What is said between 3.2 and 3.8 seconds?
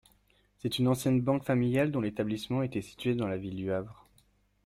la ville du